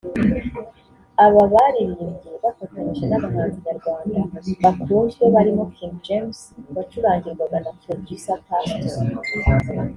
Aba 1.25 1.43
baririmbye 1.53 2.31
bafatanyije 2.43 3.05
n’abahanzi 3.07 3.57
nyarwanda 3.65 4.19
bakunzwe 4.63 5.23
barimo 5.35 5.63
King 5.75 5.95
James 6.07 6.37
wacurangirwaga 6.75 7.57
na 7.65 7.71
Producer 7.81 8.37
Pastor 8.47 8.83